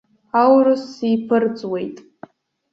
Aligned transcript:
Аурыс 0.41 0.83
сиԥырҵуеит. 0.95 1.97